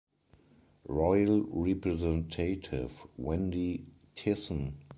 [0.87, 3.85] Royal representative, Wendy
[4.15, 4.77] Thiessen.